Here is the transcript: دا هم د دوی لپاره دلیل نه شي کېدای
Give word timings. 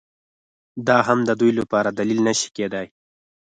دا 0.87 0.97
هم 1.07 1.19
د 1.29 1.31
دوی 1.39 1.51
لپاره 1.59 1.89
دلیل 1.97 2.19
نه 2.27 2.33
شي 2.39 2.49
کېدای 2.57 2.87